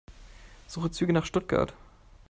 Suche 0.65 0.89
Züge 0.89 1.13
nach 1.13 1.25
Stuttgart. 1.27 1.75